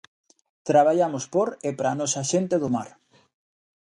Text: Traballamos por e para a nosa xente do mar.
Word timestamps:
Traballamos 0.69 1.25
por 1.33 1.49
e 1.67 1.69
para 1.77 1.89
a 1.91 1.97
nosa 1.99 2.21
xente 2.31 2.55
do 2.61 2.69
mar. 2.75 2.89